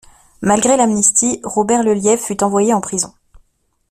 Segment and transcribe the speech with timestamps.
[0.41, 3.13] Malgré l'amnistie, Robert Lelièvre fut envoyé en prison.